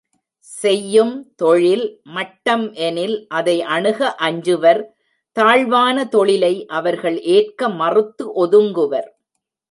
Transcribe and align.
செய்யும் 0.39 1.11
தொழில் 1.35 1.83
மட்டம்எனில் 2.15 3.13
அதை 3.29 3.55
அணுக 3.75 3.99
அஞ்சுவர் 4.19 4.81
தாழ்வான 5.37 6.05
தொழிலை 6.05 6.65
அவர்கள் 6.77 7.19
ஏற்க 7.35 7.69
மறுத்து 7.81 8.25
ஒதுங்குவர். 8.45 9.09